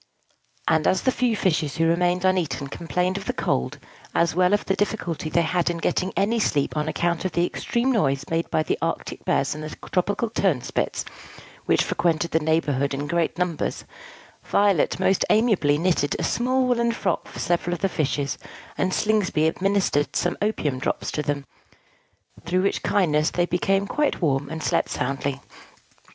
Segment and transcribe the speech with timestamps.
[0.67, 3.77] And as the few fishes who remained uneaten complained of the cold,
[4.15, 7.33] as well as of the difficulty they had in getting any sleep on account of
[7.33, 11.05] the extreme noise made by the arctic bears and the tropical turnspits,
[11.67, 13.85] which frequented the neighborhood in great numbers,
[14.43, 18.39] Violet most amiably knitted a small woollen frock for several of the fishes,
[18.79, 21.45] and Slingsby administered some opium drops to them;
[22.43, 25.39] through which kindness they became quite warm, and slept soundly.